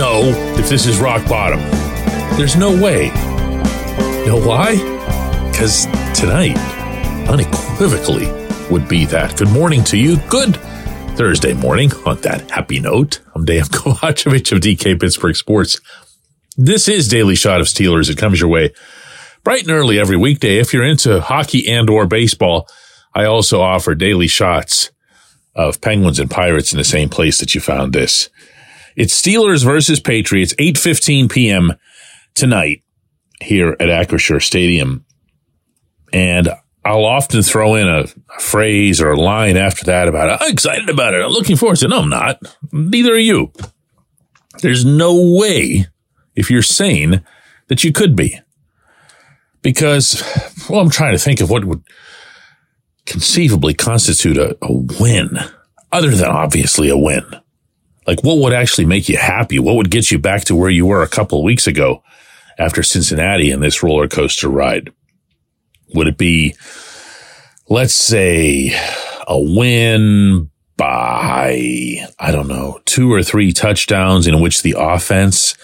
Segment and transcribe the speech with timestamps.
[0.00, 0.22] know
[0.58, 1.60] if this is rock bottom.
[2.38, 3.08] There's no way.
[4.20, 4.76] You know why?
[5.50, 5.84] Because
[6.18, 6.56] tonight,
[7.28, 8.32] unequivocally,
[8.70, 9.36] would be that.
[9.36, 10.16] Good morning to you.
[10.30, 10.56] Good
[11.18, 13.20] Thursday morning on that happy note.
[13.34, 15.78] I'm Dejan Kovacevic of DK Pittsburgh Sports.
[16.56, 18.08] This is Daily Shot of Steelers.
[18.08, 18.72] It comes your way
[19.44, 20.56] bright and early every weekday.
[20.56, 22.66] If you're into hockey and or baseball,
[23.14, 24.92] I also offer daily shots
[25.54, 28.30] of Penguins and Pirates in the same place that you found this.
[28.96, 31.74] It's Steelers versus Patriots, 8:15 p.m.
[32.34, 32.82] tonight
[33.40, 35.04] here at Acrisure Stadium.
[36.12, 36.48] And
[36.84, 38.06] I'll often throw in a,
[38.40, 41.22] phrase or a line after that about I'm excited about it.
[41.22, 41.88] I'm looking forward to it.
[41.88, 42.40] No, I'm not.
[42.72, 43.52] Neither are you.
[44.62, 45.86] There's no way,
[46.34, 47.22] if you're sane,
[47.68, 48.40] that you could be.
[49.62, 50.22] Because,
[50.70, 51.82] well, I'm trying to think of what would
[53.04, 55.38] conceivably constitute a, a win,
[55.92, 57.24] other than obviously a win.
[58.10, 59.60] Like what would actually make you happy?
[59.60, 62.02] What would get you back to where you were a couple of weeks ago
[62.58, 64.92] after Cincinnati and this roller coaster ride?
[65.94, 66.56] Would it be,
[67.68, 68.72] let's say,
[69.28, 75.54] a win by, I don't know, two or three touchdowns in which the offense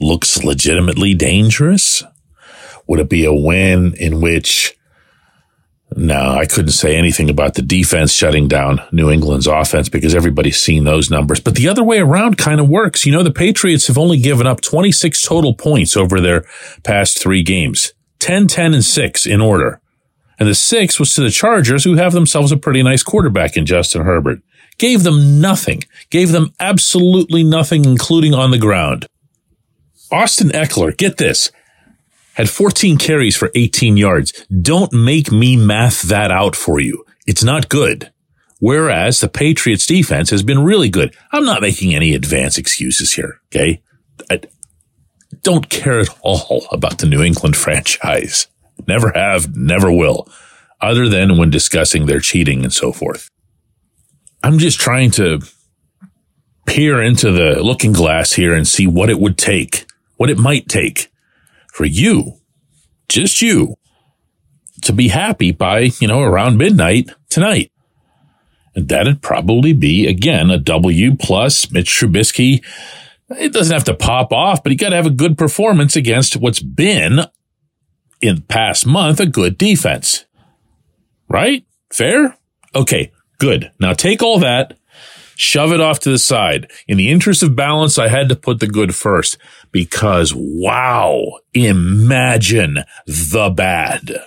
[0.00, 2.02] looks legitimately dangerous?
[2.86, 4.74] Would it be a win in which
[5.96, 10.58] no, I couldn't say anything about the defense shutting down New England's offense because everybody's
[10.58, 11.40] seen those numbers.
[11.40, 13.06] But the other way around kind of works.
[13.06, 16.44] You know, the Patriots have only given up 26 total points over their
[16.82, 19.80] past three games 10, 10, and 6 in order.
[20.38, 23.66] And the six was to the Chargers, who have themselves a pretty nice quarterback in
[23.66, 24.40] Justin Herbert.
[24.78, 29.06] Gave them nothing, gave them absolutely nothing, including on the ground.
[30.10, 31.52] Austin Ekeler, get this,
[32.34, 34.32] had 14 carries for 18 yards.
[34.46, 37.04] Don't make me math that out for you.
[37.26, 38.12] It's not good.
[38.60, 41.14] Whereas the Patriots defense has been really good.
[41.32, 43.40] I'm not making any advance excuses here.
[43.46, 43.82] Okay.
[44.30, 44.40] I
[45.42, 48.48] don't care at all about the New England franchise.
[48.86, 50.28] Never have, never will,
[50.80, 53.30] other than when discussing their cheating and so forth.
[54.42, 55.40] I'm just trying to
[56.66, 59.86] peer into the looking glass here and see what it would take,
[60.16, 61.10] what it might take
[61.74, 62.38] for you,
[63.08, 63.74] just you,
[64.82, 67.72] to be happy by, you know, around midnight tonight.
[68.76, 72.64] And that'd probably be, again, a W plus Mitch Trubisky.
[73.28, 76.36] It doesn't have to pop off, but you got to have a good performance against
[76.36, 77.26] what's been
[78.20, 80.26] in past month a good defense.
[81.28, 81.66] Right?
[81.92, 82.38] Fair?
[82.74, 83.72] Okay, good.
[83.80, 84.78] Now take all that
[85.36, 86.70] shove it off to the side.
[86.86, 89.38] In the interest of balance, I had to put the good first
[89.72, 94.20] because wow, imagine the bad.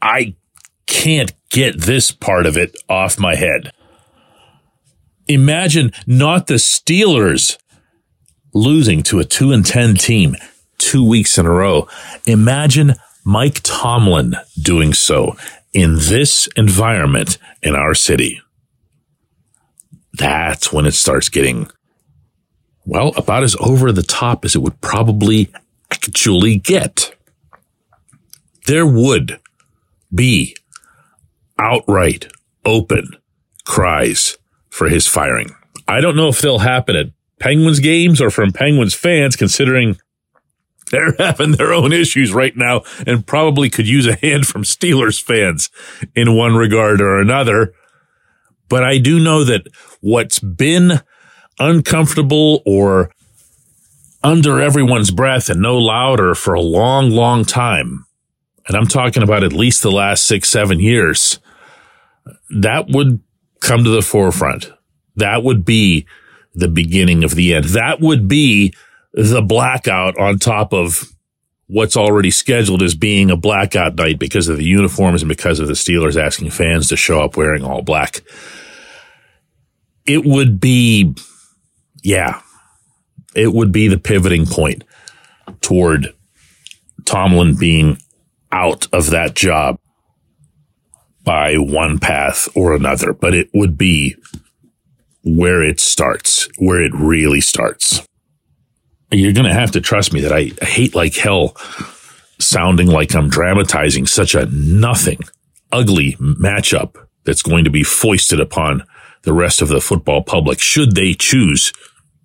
[0.00, 0.36] I
[0.86, 3.72] can't get this part of it off my head.
[5.26, 7.56] Imagine not the Steelers
[8.52, 10.36] losing to a 2 and 10 team
[10.78, 11.88] two weeks in a row.
[12.26, 12.94] Imagine
[13.24, 15.34] Mike Tomlin doing so
[15.72, 18.40] in this environment in our city
[20.14, 21.68] that's when it starts getting,
[22.86, 25.50] well, about as over the top as it would probably
[25.90, 27.14] actually get.
[28.66, 29.40] There would
[30.14, 30.56] be
[31.58, 32.32] outright
[32.64, 33.16] open
[33.64, 34.38] cries
[34.70, 35.54] for his firing.
[35.86, 39.98] I don't know if they'll happen at Penguins games or from Penguins fans, considering
[40.90, 45.20] they're having their own issues right now and probably could use a hand from Steelers
[45.20, 45.70] fans
[46.14, 47.74] in one regard or another.
[48.74, 49.68] But I do know that
[50.00, 51.00] what's been
[51.60, 53.12] uncomfortable or
[54.24, 58.04] under everyone's breath and no louder for a long, long time,
[58.66, 61.38] and I'm talking about at least the last six, seven years,
[62.50, 63.22] that would
[63.60, 64.72] come to the forefront.
[65.14, 66.06] That would be
[66.56, 67.66] the beginning of the end.
[67.66, 68.74] That would be
[69.12, 71.14] the blackout on top of
[71.68, 75.68] what's already scheduled as being a blackout night because of the uniforms and because of
[75.68, 78.22] the Steelers asking fans to show up wearing all black
[80.06, 81.14] it would be,
[82.02, 82.40] yeah,
[83.34, 84.84] it would be the pivoting point
[85.60, 86.14] toward
[87.04, 87.98] Tomlin being
[88.52, 89.78] out of that job
[91.24, 94.14] by one path or another, but it would be
[95.24, 98.06] where it starts, where it really starts.
[99.10, 101.56] You're going to have to trust me that I hate like hell
[102.38, 105.20] sounding like I'm dramatizing such a nothing,
[105.72, 108.84] ugly matchup that's going to be foisted upon
[109.24, 111.72] the rest of the football public should they choose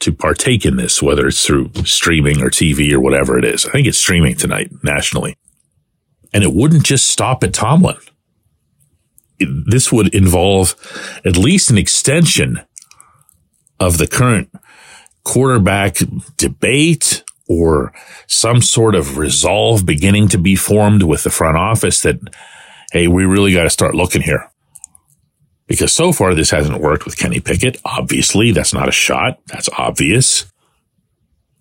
[0.00, 3.64] to partake in this, whether it's through streaming or TV or whatever it is.
[3.66, 5.36] I think it's streaming tonight nationally.
[6.32, 7.96] And it wouldn't just stop at Tomlin.
[9.38, 10.74] It, this would involve
[11.24, 12.60] at least an extension
[13.80, 14.50] of the current
[15.24, 15.98] quarterback
[16.36, 17.92] debate or
[18.26, 22.18] some sort of resolve beginning to be formed with the front office that,
[22.92, 24.50] hey, we really got to start looking here.
[25.66, 27.80] Because so far this hasn't worked with Kenny Pickett.
[27.84, 29.40] Obviously, that's not a shot.
[29.46, 30.50] That's obvious.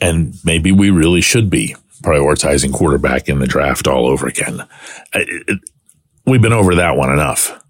[0.00, 4.62] And maybe we really should be prioritizing quarterback in the draft all over again.
[5.12, 5.58] It, it,
[6.24, 7.60] we've been over that one enough.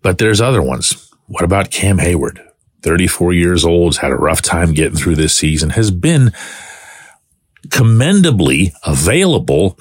[0.00, 1.10] But there's other ones.
[1.26, 2.40] What about Cam Heyward?
[2.82, 6.32] 34 years old, had a rough time getting through this season, has been
[7.70, 9.78] commendably available,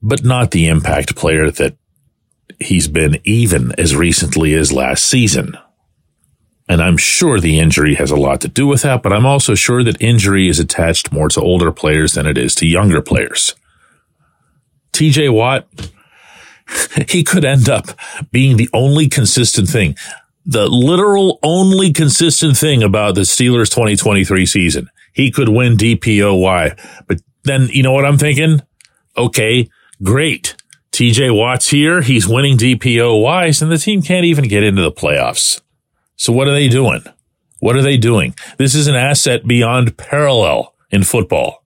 [0.00, 1.76] but not the impact player that
[2.60, 5.56] he's been even as recently as last season.
[6.68, 9.54] And I'm sure the injury has a lot to do with that, but I'm also
[9.54, 13.54] sure that injury is attached more to older players than it is to younger players.
[14.92, 15.68] TJ Watt,
[17.08, 17.88] he could end up
[18.32, 19.94] being the only consistent thing,
[20.46, 24.88] the literal only consistent thing about the Steelers 2023 season.
[25.12, 28.62] He could win DPOY, but then you know what I'm thinking?
[29.16, 29.68] Okay,
[30.02, 30.56] great.
[30.94, 32.02] TJ Watt's here.
[32.02, 35.60] He's winning DPOYs and the team can't even get into the playoffs.
[36.14, 37.02] So what are they doing?
[37.58, 38.36] What are they doing?
[38.58, 41.64] This is an asset beyond parallel in football.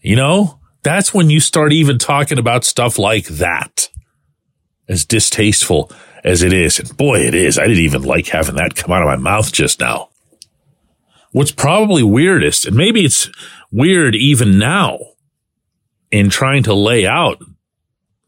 [0.00, 3.88] You know, that's when you start even talking about stuff like that.
[4.88, 5.92] As distasteful
[6.24, 6.80] as it is.
[6.80, 7.60] And boy, it is.
[7.60, 10.08] I didn't even like having that come out of my mouth just now.
[11.30, 13.30] What's probably weirdest, and maybe it's
[13.70, 14.98] weird even now
[16.10, 17.40] in trying to lay out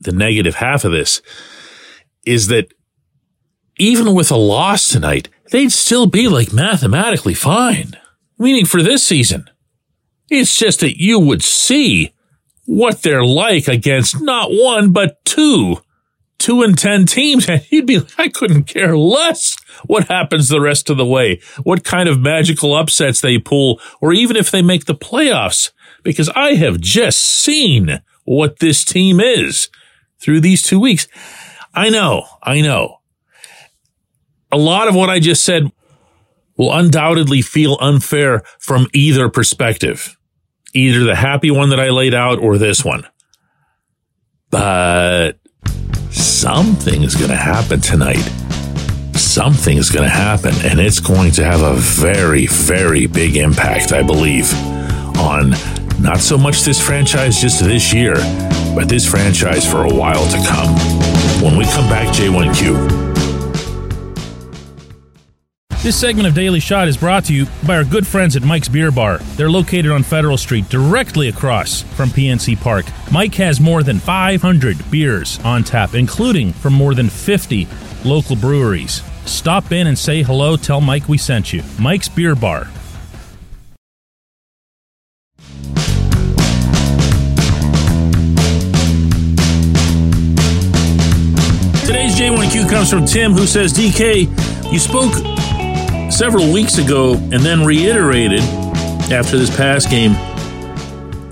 [0.02, 1.22] the negative half of this,
[2.25, 2.72] is that
[3.78, 7.96] even with a loss tonight, they'd still be like mathematically fine.
[8.38, 9.49] Meaning for this season,
[10.31, 12.12] it's just that you would see
[12.64, 15.78] what they're like against not one, but two,
[16.38, 17.49] two and 10 teams.
[17.49, 19.56] And you'd be, like, I couldn't care less
[19.87, 24.12] what happens the rest of the way, what kind of magical upsets they pull, or
[24.12, 25.72] even if they make the playoffs,
[26.02, 29.69] because I have just seen what this team is
[30.22, 31.08] through these two weeks.
[31.74, 33.02] I know, I know
[34.52, 35.72] a lot of what I just said
[36.56, 40.16] will undoubtedly feel unfair from either perspective,
[40.74, 43.06] either the happy one that I laid out or this one.
[44.50, 45.38] But
[46.10, 48.22] something is going to happen tonight.
[49.14, 53.92] Something is going to happen, and it's going to have a very, very big impact,
[53.92, 54.52] I believe,
[55.16, 55.52] on
[56.02, 58.16] not so much this franchise just this year,
[58.75, 60.75] but this franchise for a while to come.
[61.40, 63.00] When we come back, J1Q.
[65.82, 68.69] This segment of Daily Shot is brought to you by our good friends at Mike's
[68.69, 69.19] Beer Bar.
[69.37, 72.87] They're located on Federal Street, directly across from PNC Park.
[73.12, 77.69] Mike has more than 500 beers on tap, including from more than 50
[78.04, 79.02] local breweries.
[79.25, 80.56] Stop in and say hello.
[80.56, 81.62] Tell Mike we sent you.
[81.78, 82.69] Mike's Beer Bar.
[91.92, 95.12] Today's J1Q comes from Tim, who says, DK, you spoke
[96.10, 98.40] several weeks ago and then reiterated
[99.12, 100.12] after this past game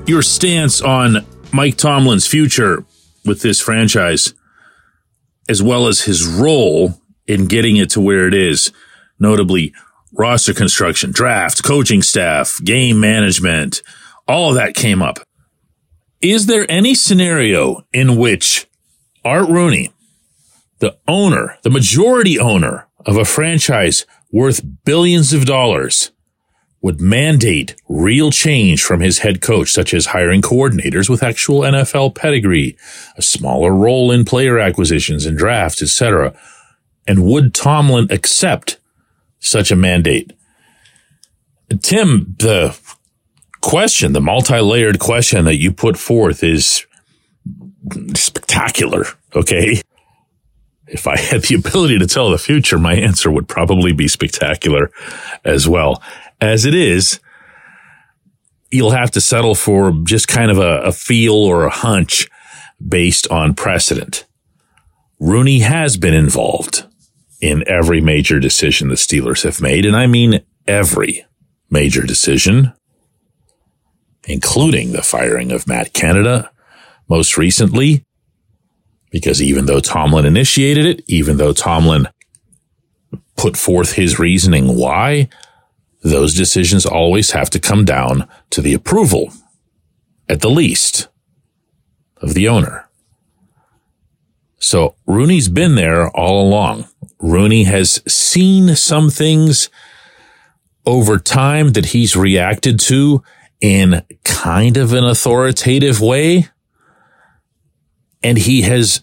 [0.06, 2.84] your stance on Mike Tomlin's future
[3.24, 4.34] with this franchise,
[5.48, 6.92] as well as his role
[7.26, 8.70] in getting it to where it is,
[9.18, 9.72] notably
[10.12, 13.82] roster construction, draft, coaching staff, game management,
[14.28, 15.20] all of that came up.
[16.20, 18.66] Is there any scenario in which
[19.24, 19.90] Art Rooney,
[20.80, 26.10] the owner, the majority owner of a franchise worth billions of dollars
[26.82, 32.14] would mandate real change from his head coach, such as hiring coordinators with actual NFL
[32.14, 32.76] pedigree,
[33.16, 36.34] a smaller role in player acquisitions and drafts, etc.
[37.06, 38.78] And would Tomlin accept
[39.38, 40.32] such a mandate?
[41.82, 42.78] Tim, the
[43.60, 46.86] question, the multi-layered question that you put forth is
[48.14, 49.04] spectacular.
[49.34, 49.82] Okay
[50.90, 54.90] if I had the ability to tell the future, my answer would probably be spectacular
[55.44, 56.02] as well.
[56.40, 57.20] As it is,
[58.70, 62.28] you'll have to settle for just kind of a, a feel or a hunch
[62.86, 64.26] based on precedent.
[65.18, 66.84] Rooney has been involved
[67.40, 71.24] in every major decision the Steelers have made, and I mean every
[71.70, 72.72] major decision,
[74.24, 76.50] including the firing of Matt Canada
[77.08, 78.04] most recently,
[79.10, 82.08] because even though Tomlin initiated it, even though Tomlin
[83.36, 85.28] put forth his reasoning why,
[86.02, 89.32] those decisions always have to come down to the approval,
[90.28, 91.08] at the least,
[92.18, 92.88] of the owner.
[94.58, 96.86] So Rooney's been there all along.
[97.18, 99.70] Rooney has seen some things
[100.86, 103.22] over time that he's reacted to
[103.60, 106.48] in kind of an authoritative way.
[108.22, 109.02] And he has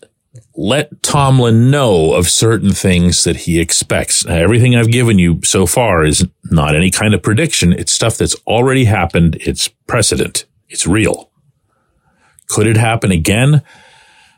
[0.55, 4.25] let Tomlin know of certain things that he expects.
[4.25, 7.74] Now, everything I've given you so far is not any kind of prediction.
[7.74, 9.38] It's stuff that's already happened.
[9.39, 10.45] It's precedent.
[10.69, 11.31] It's real.
[12.47, 13.62] Could it happen again?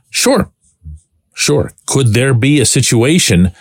[0.09, 0.51] Sure.
[1.33, 1.71] Sure.
[1.85, 3.51] Could there be a situation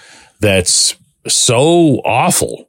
[0.40, 0.96] that's
[1.26, 2.68] so awful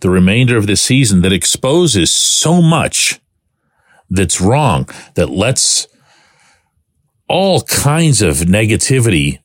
[0.00, 3.20] the remainder of the season that exposes so much
[4.10, 5.86] that's wrong that lets
[7.34, 9.40] all kinds of negativity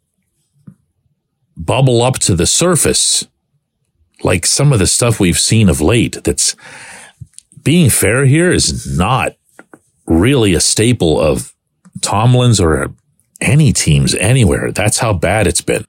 [1.58, 3.25] bubble up to the surface,
[4.24, 6.24] like some of the stuff we've seen of late.
[6.24, 6.55] That's
[7.63, 9.36] being fair here is not
[10.05, 11.55] really a staple of
[12.00, 12.93] Tomlin's or
[13.41, 14.72] any teams anywhere.
[14.72, 15.86] That's how bad it's been.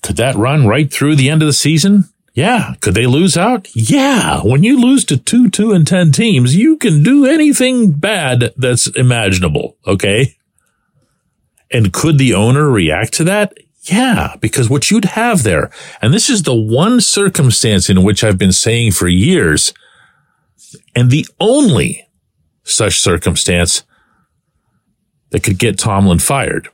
[0.00, 2.04] Could that run right through the end of the season?
[2.34, 2.76] Yeah.
[2.80, 3.66] Could they lose out?
[3.74, 4.42] Yeah.
[4.44, 8.86] When you lose to two, two, and 10 teams, you can do anything bad that's
[8.86, 9.76] imaginable.
[9.88, 10.36] Okay.
[11.74, 13.52] And could the owner react to that?
[13.82, 18.38] Yeah, because what you'd have there, and this is the one circumstance in which I've
[18.38, 19.74] been saying for years,
[20.94, 22.08] and the only
[22.62, 23.82] such circumstance
[25.30, 26.68] that could get Tomlin fired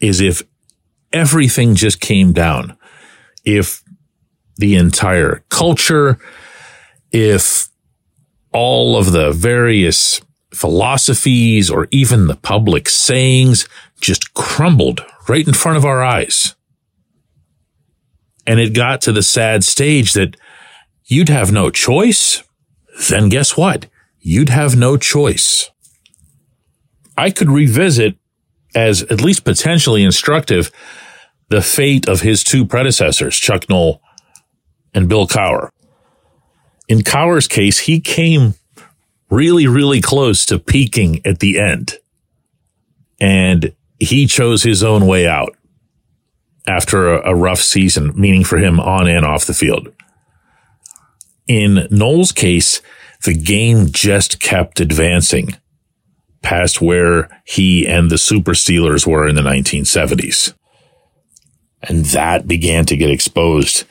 [0.00, 0.42] is if
[1.12, 2.76] everything just came down.
[3.44, 3.84] If
[4.56, 6.18] the entire culture,
[7.12, 7.68] if
[8.52, 10.20] all of the various
[10.52, 13.66] philosophies or even the public sayings
[14.02, 16.54] just crumbled right in front of our eyes.
[18.46, 20.36] And it got to the sad stage that
[21.04, 22.42] you'd have no choice.
[23.08, 23.86] Then guess what?
[24.20, 25.70] You'd have no choice.
[27.16, 28.16] I could revisit
[28.74, 30.70] as at least potentially instructive
[31.48, 34.00] the fate of his two predecessors, Chuck Noll
[34.94, 35.68] and Bill Cowher.
[36.88, 38.54] In Cowher's case, he came
[39.30, 41.98] really, really close to peaking at the end.
[43.20, 45.56] And he chose his own way out
[46.66, 49.92] after a, a, rough season, meaning for him on and off the field.
[51.48, 52.80] In Noll's case,
[53.24, 55.56] the game just kept advancing
[56.40, 60.54] past where he and the Super Steelers were in the 1970s.
[61.82, 63.84] And that began to get exposed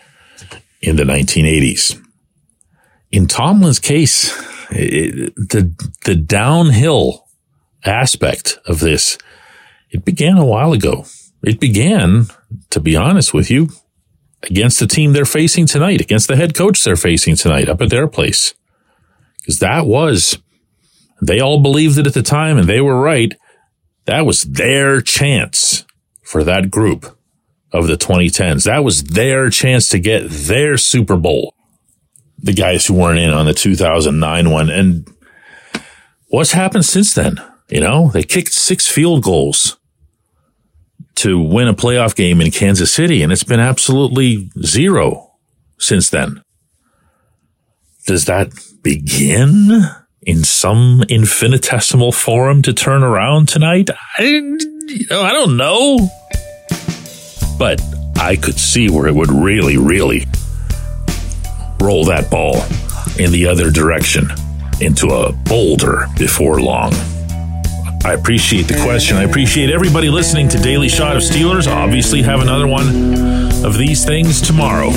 [0.82, 2.02] in the 1980s.
[3.12, 4.32] In Tomlin's case,
[4.72, 5.74] it, the,
[6.06, 7.28] the downhill
[7.86, 9.18] aspect of this
[9.92, 11.06] it began a while ago.
[11.44, 12.28] It began,
[12.70, 13.70] to be honest with you,
[14.44, 17.90] against the team they're facing tonight, against the head coach they're facing tonight up at
[17.90, 18.54] their place.
[19.40, 20.38] Because that was,
[21.22, 23.34] they all believed it at the time and they were right.
[24.06, 25.86] That was their chance
[26.24, 27.18] for that group
[27.72, 28.66] of the 2010s.
[28.66, 31.54] That was their chance to get their Super Bowl.
[32.38, 34.70] The guys who weren't in on the 2009 one.
[34.70, 35.08] And
[36.30, 37.36] what's happened since then?
[37.70, 39.78] You know, they kicked six field goals
[41.22, 45.32] to win a playoff game in Kansas City, and it's been absolutely zero
[45.78, 46.42] since then.
[48.08, 48.50] Does that
[48.82, 49.84] begin
[50.24, 53.92] in some infinitesimal form to turn around tonight?
[54.18, 56.10] I, you know, I don't know.
[57.60, 57.80] But
[58.18, 60.26] I could see where it would really, really
[61.80, 62.56] roll that ball
[63.24, 64.28] in the other direction
[64.80, 66.94] into a boulder before long.
[68.04, 69.18] I appreciate the question.
[69.18, 71.72] I appreciate everybody listening to Daily Shot of Steelers.
[71.72, 72.88] Obviously have another one
[73.64, 74.90] of these things tomorrow.